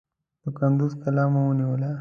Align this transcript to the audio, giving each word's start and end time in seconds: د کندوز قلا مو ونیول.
د 0.43 0.45
کندوز 0.57 0.93
قلا 1.01 1.25
مو 1.31 1.41
ونیول. 1.47 1.81